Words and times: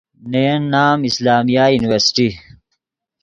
نے 0.31 0.41
ین 0.49 0.61
نام 0.73 0.99
اسلامیہ 1.09 1.63
یورنیورسٹی 1.69 2.27